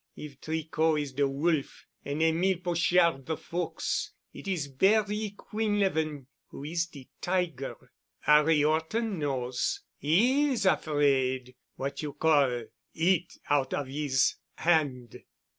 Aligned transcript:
If 0.15 0.41
Tricot 0.41 0.99
is 0.99 1.13
de 1.13 1.27
wolf 1.27 1.85
an' 2.03 2.21
Émile 2.21 2.63
Pochard 2.63 3.23
de 3.25 3.37
fox, 3.37 4.09
it 4.33 4.47
is 4.47 4.67
Barry 4.69 5.35
Quinlevin 5.37 6.25
who 6.47 6.63
is 6.63 6.87
de 6.87 7.07
tiger. 7.21 7.75
'Arry 8.25 8.63
'Orton 8.63 9.19
knows. 9.19 9.81
'E 10.01 10.53
is 10.53 10.65
afraid—what 10.65 12.01
you 12.01 12.13
call—eat 12.13 13.37
out 13.47 13.75
of 13.75 13.85
his 13.85 14.37
'and." 14.57 15.21